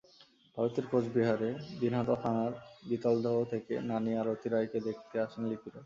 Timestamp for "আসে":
5.19-5.37